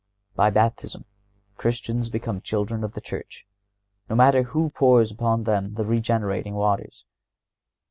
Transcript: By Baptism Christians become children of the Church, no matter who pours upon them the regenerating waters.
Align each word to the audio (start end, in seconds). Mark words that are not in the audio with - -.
By 0.35 0.49
Baptism 0.49 1.05
Christians 1.57 2.09
become 2.09 2.41
children 2.41 2.83
of 2.83 2.93
the 2.93 3.01
Church, 3.01 3.45
no 4.09 4.15
matter 4.15 4.41
who 4.41 4.71
pours 4.71 5.11
upon 5.11 5.43
them 5.43 5.75
the 5.75 5.85
regenerating 5.85 6.55
waters. 6.55 7.05